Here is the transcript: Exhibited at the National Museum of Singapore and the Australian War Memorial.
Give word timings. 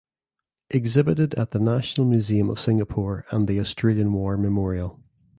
Exhibited 0.71 1.35
at 1.35 1.51
the 1.51 1.59
National 1.59 2.07
Museum 2.07 2.49
of 2.49 2.59
Singapore 2.59 3.23
and 3.29 3.47
the 3.47 3.59
Australian 3.59 4.11
War 4.11 4.35
Memorial. 4.35 4.99